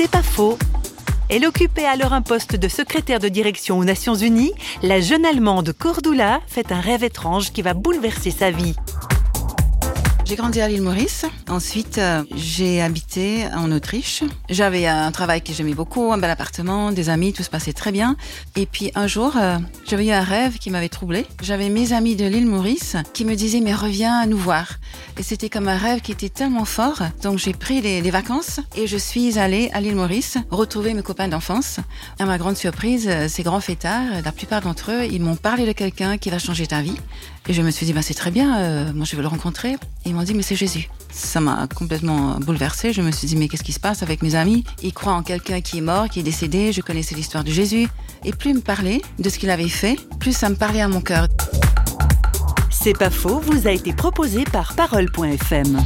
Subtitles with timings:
[0.00, 0.56] C'est pas faux.
[1.28, 4.52] Elle occupait alors un poste de secrétaire de direction aux Nations Unies.
[4.80, 8.76] La jeune Allemande Cordula fait un rêve étrange qui va bouleverser sa vie.
[10.28, 11.24] J'ai grandi à l'île Maurice.
[11.48, 14.24] Ensuite, euh, j'ai habité en Autriche.
[14.50, 17.92] J'avais un travail que j'aimais beaucoup, un bel appartement, des amis, tout se passait très
[17.92, 18.14] bien.
[18.54, 21.24] Et puis un jour, euh, j'avais eu un rêve qui m'avait troublé.
[21.40, 24.74] J'avais mes amis de l'île Maurice qui me disaient mais reviens nous voir.
[25.18, 27.00] Et c'était comme un rêve qui était tellement fort.
[27.22, 31.28] Donc j'ai pris les, vacances et je suis allée à l'île Maurice retrouver mes copains
[31.28, 31.80] d'enfance.
[32.18, 35.64] À ma grande surprise, euh, ces grands fêtards, la plupart d'entre eux, ils m'ont parlé
[35.64, 36.96] de quelqu'un qui va changer ta vie.
[37.48, 39.76] Et je me suis dit, bah, c'est très bien, moi je veux le rencontrer.
[40.18, 40.88] M'ont dit, mais c'est Jésus.
[41.12, 42.92] Ça m'a complètement bouleversée.
[42.92, 44.64] Je me suis dit, mais qu'est-ce qui se passe avec mes amis?
[44.82, 46.72] Ils croient en quelqu'un qui est mort, qui est décédé.
[46.72, 47.88] Je connaissais l'histoire de Jésus.
[48.24, 50.88] Et plus ils me parlaient de ce qu'il avait fait, plus ça me parlait à
[50.88, 51.28] mon cœur.
[52.70, 55.78] C'est pas faux, vous a été proposé par Parole.fm.